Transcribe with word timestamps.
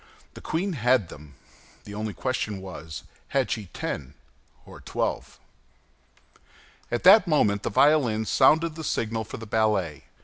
The 0.33 0.41
queen 0.41 0.73
had 0.73 1.09
them. 1.09 1.35
The 1.83 1.93
only 1.93 2.15
question 2.15 2.59
was, 2.59 3.03
had 3.27 3.51
she 3.51 3.67
ten 3.67 4.15
or 4.65 4.81
twelve? 4.81 5.39
At 6.89 7.03
that 7.03 7.27
moment 7.27 7.61
the 7.61 7.69
violins 7.69 8.27
sounded 8.27 8.73
the 8.73 8.83
signal 8.83 9.23
for 9.25 9.37
the 9.37 9.45
ballet. 9.45 10.05